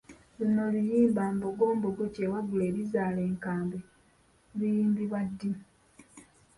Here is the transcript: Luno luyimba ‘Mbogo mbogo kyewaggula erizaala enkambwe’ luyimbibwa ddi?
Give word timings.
Luno 0.39 0.63
luyimba 0.73 1.23
‘Mbogo 1.35 1.65
mbogo 1.77 2.03
kyewaggula 2.13 2.63
erizaala 2.69 3.19
enkambwe’ 3.29 3.79
luyimbibwa 4.57 5.19
ddi? 5.29 5.51